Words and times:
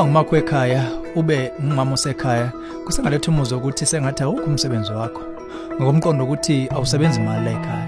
ukuba 0.00 0.12
ngumakho 0.12 0.36
ekhaya 0.36 0.84
ube 1.16 1.52
ngumama 1.64 1.92
osekhaya 1.92 2.52
kusengaletha 2.86 3.30
umuzwa 3.30 3.58
ukuthi 3.58 3.86
sengathi 3.86 4.22
awukho 4.22 4.44
umsebenzi 4.44 4.92
wakho. 4.92 5.22
Ngokomqondo 5.80 6.24
ukuthi 6.24 6.68
awusebenzi 6.74 7.20
imali 7.20 7.44
la 7.44 7.50
ekhaya. 7.50 7.86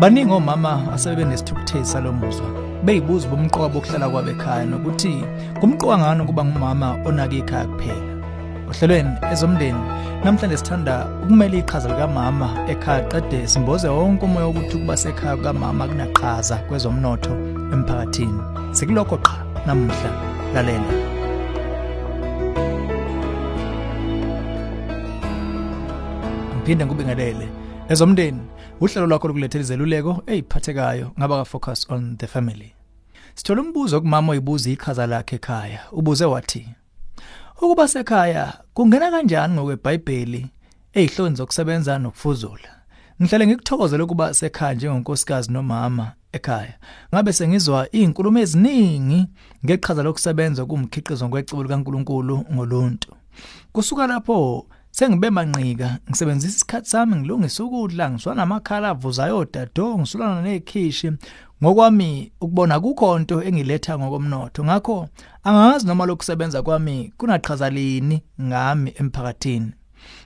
Baningi 0.00 0.32
omama 0.32 0.92
asebe 0.94 1.24
nesithukuthezi 1.24 1.84
salo 1.84 2.12
muzwa 2.12 2.46
beyibuza 2.84 3.28
bomqoka 3.28 3.68
bokuhlala 3.68 4.08
kwabo 4.08 4.30
ekhaya 4.30 4.64
nokuthi 4.64 5.24
kumqoka 5.60 5.98
ngani 5.98 6.24
kuba 6.24 6.44
ngumama 6.44 6.96
onake 7.04 7.38
ikhaya 7.38 7.66
kuphela. 7.66 8.12
Ohlelweni 8.70 9.12
ezomndeni 9.32 9.82
namhlanje 10.24 10.56
sithanda 10.56 11.06
ukumela 11.22 11.56
iqhaza 11.56 11.88
likamama 11.88 12.48
ekhaya 12.68 13.04
qede 13.10 13.46
simboze 13.46 13.88
wonke 13.88 14.24
umoya 14.24 14.46
wokuthi 14.46 14.76
ukuba 14.76 14.96
sekhaya 14.96 15.36
kukamama 15.36 15.88
kunaqhaza 15.88 16.56
kwezomnotho 16.56 17.32
emphakathini. 17.72 18.40
Sekulokho 18.72 19.16
qha 19.16 19.36
namuhla 19.66 20.10
lalela. 20.54 21.11
Ngiphinde 26.62 26.86
ngibingelele 26.86 27.48
ezomndeni 27.88 28.40
uhlelo 28.80 29.06
lwakho 29.06 29.28
lokulethela 29.28 29.64
izeluleko 29.64 30.22
eziphathekayo 30.26 31.12
ngaba 31.18 31.36
ka 31.36 31.44
focus 31.44 31.90
on 31.90 32.16
the 32.16 32.26
family. 32.26 32.74
Sithola 33.34 33.62
umbuzo 33.62 34.00
kumama 34.00 34.32
oyibuza 34.32 34.70
iqhaza 34.70 35.06
lakhe 35.06 35.36
ekhaya. 35.36 35.80
Ubuze 35.92 36.24
wathi 36.24 36.68
ukuba 37.62 37.88
sekhaya 37.88 38.52
kungena 38.74 39.10
kanjani 39.10 39.54
ngokweBhayibheli? 39.54 40.46
Ezihloni 40.92 41.36
zokusebenza 41.36 41.98
nokufuzula. 41.98 42.70
Ngihlale 43.22 43.46
ngikuthokozela 43.46 44.04
ukuba 44.04 44.34
sekhaya 44.34 44.74
njengonkosikazi 44.74 45.52
nomama 45.52 46.12
ekhaya. 46.32 46.74
Ngabe 47.14 47.32
sengizwa 47.32 47.88
izinkulumo 47.92 48.38
eziningi 48.38 49.26
ngeqhaza 49.64 50.02
lokusebenza 50.02 50.66
kumkhiqizo 50.66 51.28
ngwecebo 51.28 51.62
likaNkuluNkulu 51.62 52.44
ngoluntu. 52.54 53.08
Kusuka 53.72 54.06
lapho 54.06 54.66
sengibe 55.02 55.30
manqika 55.30 55.98
ngisebenzisa 56.08 56.56
isikhathi 56.56 56.90
sami 56.90 57.16
ngilungisa 57.16 57.64
ukudla 57.64 58.10
ngiswa 58.10 58.34
namakhala 58.34 58.88
avuzayo 58.88 59.46
dado 59.52 59.98
ngisulana 59.98 60.42
nezikhishi 60.42 61.12
ngokwami 61.62 62.32
ukubona 62.40 62.80
kukho 62.80 63.18
into 63.18 63.42
engiletha 63.42 63.98
ngokomnotho. 63.98 64.64
Ngakho 64.64 65.08
angazi 65.44 65.86
noma 65.86 66.06
lokusebenza 66.06 66.62
kwami 66.62 67.12
kunaqhaza 67.16 67.70
lini 67.70 68.22
ngami 68.42 68.94
emphakathini. 69.00 69.72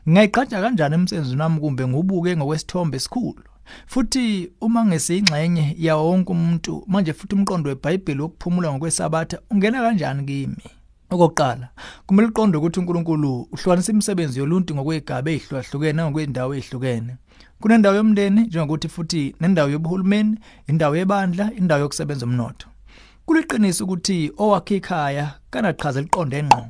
Ngayiqhatsha 0.08 0.60
kanjani 0.60 0.94
emsebenzini 0.94 1.42
wami 1.42 1.60
kumbe 1.60 1.86
ngubuke 1.88 2.36
ngokwesithombe 2.36 2.96
esikhulu? 2.96 3.42
Futhi 3.86 4.50
uma 4.60 4.84
ngesingxenye 4.84 5.76
ya 5.78 5.96
wonke 5.96 6.32
umuntu 6.32 6.84
manje 6.86 7.12
futhi 7.12 7.34
umqondo 7.34 7.70
weBhayibheli 7.70 8.22
wokuphumula 8.22 8.72
ngokwesabatha 8.72 9.38
ungena 9.50 9.80
kanjani 9.80 10.24
kimi? 10.24 10.75
Okokuqala 11.10 11.66
kumele 12.06 12.28
uqonde 12.28 12.56
ukuthi 12.58 12.80
uNkulunkulu 12.80 13.48
uhlukanisa 13.52 13.92
imisebenzi 13.92 14.38
yoluntu 14.40 14.74
ngokwegaba 14.74 15.30
ezihlukahlukene 15.30 16.00
ngokwendawo 16.02 16.52
ezihlukene 16.58 17.12
kunendawo 17.60 17.96
yomndeni 17.96 18.40
njengokuthi 18.40 18.88
futhi 18.88 19.34
nendawo 19.40 19.68
yobuhulumeni 19.74 20.38
indawo 20.70 20.96
yebandla 20.96 21.44
indawo 21.58 21.80
yokusebenza 21.80 22.26
umnotho. 22.26 22.68
Kuliqiniso 23.26 23.84
ukuthi 23.84 24.32
owakhe 24.42 24.76
ikhaya 24.76 25.26
kanaqhaza 25.50 26.00
liqonde 26.00 26.42
ngqo 26.42 26.62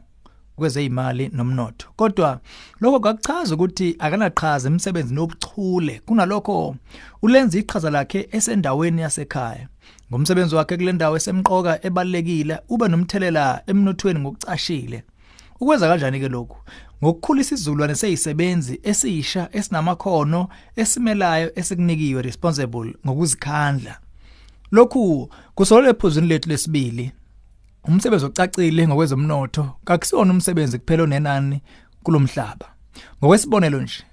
kwezeyimali 0.56 1.24
nomnotho. 1.36 1.86
Kodwa 1.96 2.40
lokho 2.80 3.00
kakuchaza 3.00 3.54
ukuthi 3.54 3.96
akanaqhaza 3.98 4.68
emsebenzini 4.68 5.20
wobuchule 5.20 6.00
kunalokho 6.06 6.76
ulenza 7.22 7.58
iqhaza 7.58 7.90
lakhe 7.90 8.28
esendaweni 8.36 9.02
yasekhaya. 9.02 9.68
Ngomsebenzi 10.10 10.54
wakhe 10.54 10.76
kule 10.76 10.92
ndawo 10.92 11.16
esemqoka 11.16 11.86
ebalekile 11.86 12.58
ube 12.68 12.88
nomthelela 12.88 13.62
emnothweni 13.66 14.20
ngokucashile. 14.20 15.02
Ukwenza 15.60 15.88
kanjani 15.88 16.20
ke 16.20 16.28
lokhu? 16.28 16.56
Ngokukhulisa 17.02 17.54
izulwane 17.54 17.94
seyisebenzi 17.94 18.80
esisha 18.82 19.48
esinamakhono 19.52 20.48
esimelayo 20.76 21.52
esikunikiwe 21.58 22.22
responsible 22.22 22.94
ngokuzikhandla. 23.06 23.98
Lokhu 24.72 25.30
kusolele 25.54 25.90
ephuzwini 25.90 26.28
lethu 26.28 26.48
lesibili. 26.48 27.12
Umsebenzi 27.84 28.24
ocacile 28.24 28.88
ngokwezomnotho 28.88 29.70
kakusiwona 29.84 30.32
umsebenzi 30.32 30.78
kuphela 30.78 31.02
onenani 31.02 31.62
kulomhlaba. 32.02 32.66
Ngokwesibonelo 33.18 33.82
nje 33.82 34.04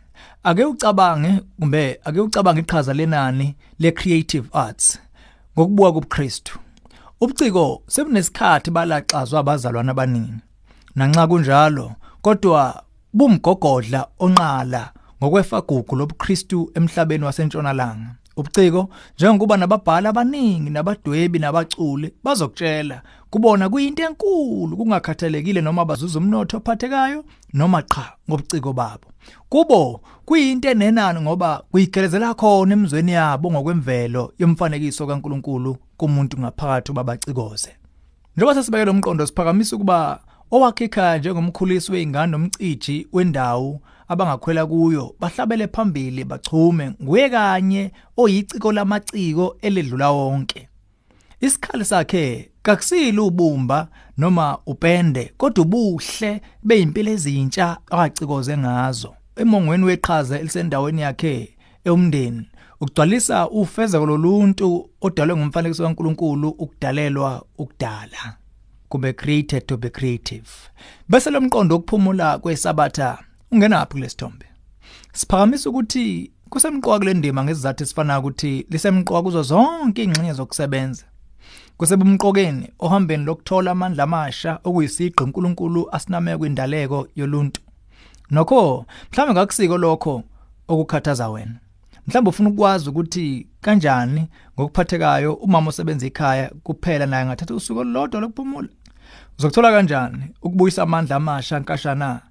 ake 0.44 0.66
ucabange 0.66 1.40
kumbe 1.60 2.00
ake 2.04 2.20
ucabange 2.20 2.60
iqhaza 2.62 2.94
lenani 2.94 3.56
le 3.80 3.92
creative 3.92 4.48
arts. 4.52 5.00
Ngokubuka 5.58 5.92
kubuKristu. 5.92 6.60
Ubuciko 7.22 7.84
sebunesikhathi 7.88 8.72
balaxazwa 8.72 9.40
abazalwana 9.40 9.92
abaningi. 9.92 10.42
Nanxa 10.96 11.28
kunjalo 11.28 11.92
kodwa 12.22 12.84
bumgogodla 13.14 14.08
onqala 14.20 14.92
ngokwefagugu 15.20 15.96
lobuKristu 15.96 16.72
emhlabeni 16.76 17.26
wasentshonalanga. 17.26 18.16
Ubuciko 18.38 18.90
njengokuba 19.16 19.58
nababhala 19.58 20.10
abaningi 20.10 20.70
nabadwebi 20.70 21.40
nabaculi 21.40 22.14
bazokutshela 22.24 23.02
kubona 23.34 23.70
kuyinto 23.70 24.04
enkulu 24.04 24.78
kungakhathalekile 24.78 25.62
noma 25.62 25.86
bazuza 25.86 26.20
umnotho 26.20 26.58
ophathekayo 26.58 27.26
noma 27.54 27.82
cha 27.82 28.14
ngobuciko 28.30 28.74
babo. 28.74 29.08
Kubo 29.50 30.02
kuyinto 30.26 30.70
enenani 30.70 31.22
ngoba 31.22 31.64
kuyigelezela 31.72 32.34
khona 32.34 32.74
emzweni 32.74 33.12
yabo 33.12 33.52
ngokwemvelo 33.52 34.34
yomfanekiso 34.40 35.08
kaNkuluNkulu 35.08 35.78
kumuntu 35.98 36.38
ngaphakathi 36.38 36.92
babacikoze 36.94 37.72
njengoba 38.38 38.56
sesibekele 38.56 38.92
umqondo 38.92 39.26
siphakamisa 39.26 39.76
ukuba 39.76 40.20
owakhe 40.52 40.84
ekhaya 40.86 41.18
njengomkhulisi 41.18 41.92
weingane 41.92 42.32
nomciji 42.32 43.08
wendawo 43.14 43.80
abangakhwela 44.08 44.66
kuyo 44.66 45.16
bahlabele 45.20 45.68
phambili 45.68 46.24
bachume 46.24 46.92
nguye 47.04 47.30
kanye 47.30 47.92
oyiciko 48.18 48.72
lamaciko 48.72 49.56
eledlula 49.62 50.12
wonke. 50.12 50.70
Isikhali 51.44 51.86
sakhe 51.86 52.50
kakusilo 52.62 53.28
ubumba 53.28 53.88
noma 54.18 54.58
upende 54.66 55.34
kodwa 55.38 55.66
ubuhle 55.66 56.42
beyimpilo 56.64 57.12
ezintsha 57.12 57.78
akacikoze 57.92 58.58
ngazo. 58.58 59.16
Emongweni 59.36 59.86
weqhaza 59.86 60.40
elisendaweni 60.40 61.02
yakhe 61.02 61.58
eumndeni 61.86 62.50
ukugcwalisa 62.82 63.50
ufezeko 63.50 64.06
loluntu 64.06 64.90
odalwe 65.02 65.36
ngumfanekiso 65.36 65.84
kaNkuluNkulu 65.84 66.50
ukudalelwa 66.50 67.46
ukudala. 67.58 68.38
Kube 68.90 69.14
created 69.14 69.68
to 69.68 69.78
be 69.78 69.90
creative. 69.90 70.50
Bese 71.10 71.32
lomqondo 71.32 71.76
okuphumula 71.76 72.38
kwesabatha 72.38 73.18
ungenaphi 73.52 73.92
kulesithombe 73.92 74.46
siphakamisa 75.14 75.70
ukuthi 75.70 76.32
kusemqoka 76.50 76.98
kule 76.98 77.14
ndima 77.14 77.44
ngesizathu 77.44 77.84
esifana 77.84 78.20
ukuthi 78.20 78.66
lisemqoka 78.70 79.22
kuzo 79.22 79.44
zonke 79.44 80.04
ingxenye 80.04 80.34
zokusebenza. 80.34 81.06
Kusebumqokeni 81.78 82.70
ohambeni 82.80 83.24
lokuthola 83.26 83.72
amandla 83.72 84.04
amasha 84.04 84.60
okuyisiqo 84.64 85.24
uNkulunkulu 85.24 85.88
asiname 85.92 86.38
kwindaleko 86.38 87.08
yoluntu. 87.16 87.62
Nokho 88.32 88.86
mhlawumbe 89.12 89.34
ngakusiko 89.34 89.78
lokho 89.78 90.24
okukhathaza 90.68 91.30
wena. 91.30 91.56
Mhlawumbe 92.08 92.30
ufuna 92.30 92.50
ukwazi 92.50 92.90
ukuthi 92.90 93.48
kanjani 93.62 94.28
ngokuphathekayo 94.56 95.34
umama 95.34 95.70
osebenza 95.70 96.06
ekhaya 96.06 96.52
kuphela 96.64 97.06
naye 97.06 97.26
ngathatha 97.26 97.56
usuku 97.56 97.80
olulodwa 97.80 98.22
lokuphumula? 98.22 98.70
Uzokuthola 99.40 99.72
kanjani 99.72 100.24
ukubuyisa 100.42 100.84
amandla 100.84 101.16
amasha 101.16 101.60
nkashana 101.60 102.22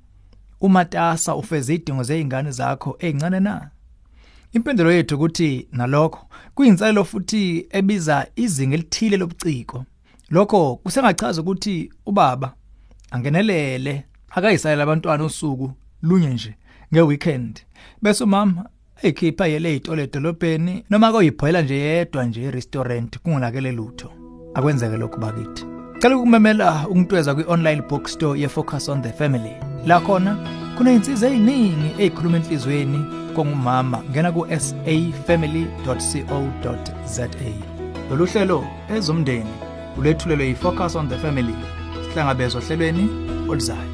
umatasa 0.61 1.35
ufeze 1.35 1.75
idingo 1.75 2.03
zeingane 2.03 2.51
zakho 2.51 2.97
ezincane 2.99 3.41
na? 3.41 3.71
Impendulo 4.53 4.93
yethu 4.93 5.15
ukuthi 5.15 5.69
nalokho 5.73 6.27
kuyinselelo 6.55 7.05
futhi 7.05 7.67
ebiza 7.71 8.27
izinga 8.37 8.75
elithile 8.75 9.17
lobuciko. 9.17 9.85
Lokho 10.31 10.77
kusengachaza 10.77 11.41
ukuthi 11.41 11.93
ubaba 12.07 12.55
angenelele 13.11 14.05
akayisayela 14.31 14.83
abantwana 14.83 15.25
usuku 15.25 15.73
lunye 16.03 16.29
nje 16.29 16.55
ngeweekend. 16.95 17.61
Bese 18.03 18.25
umama 18.25 18.65
ekhipha 19.03 19.47
yele 19.47 19.71
izitolo 19.71 20.03
edolobheni 20.03 20.85
noma 20.91 21.13
koyibhoyela 21.13 21.63
nje 21.63 21.75
yedwa 21.75 22.25
nje 22.25 22.43
e-restaurant 22.43 23.19
kungonakele 23.19 23.73
lutho. 23.73 24.13
Akwenzeke 24.55 24.97
lokhu 24.97 25.21
bakithi. 25.21 25.65
Cela 25.99 26.17
ukumemela 26.17 26.89
ukuntweza 26.89 27.35
kwi-online 27.35 27.83
bookstore 27.89 28.41
ye-Focus 28.41 28.89
on 28.89 29.03
the 29.03 29.13
Family. 29.13 29.53
La 29.87 30.01
khona 30.01 30.37
kuney'nsiza 30.77 31.29
ey'ningi 31.29 31.89
ey'khuluma 31.99 32.37
enhlizweni 32.37 33.22
kongumama 33.35 34.03
ngena 34.11 34.33
ku-safamily.co.za. 34.33 37.29
Lolu 38.11 38.27
hlelo 38.27 38.65
ezomndeni 38.97 39.51
ulethulelwe 39.97 40.47
yi-Focus 40.47 40.97
on 40.97 41.09
the 41.09 41.19
Family. 41.19 41.55
Sihlangabezwa 42.09 42.63
ohlelweni 42.63 43.09
oluzayo. 43.49 43.92